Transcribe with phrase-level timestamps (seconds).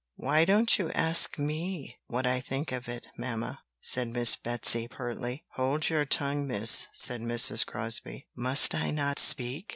[0.15, 5.43] "Why don't you ask me what I think of it, mamma?" said Miss Betsy, pertly.
[5.57, 7.63] "Hold your tongue, miss!" said Mrs.
[7.67, 8.25] Crosbie.
[8.35, 9.67] "Must I not speak?"